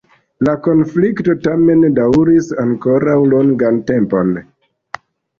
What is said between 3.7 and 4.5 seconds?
tempon.